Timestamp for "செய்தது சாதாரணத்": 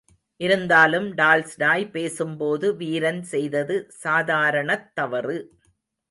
3.23-4.87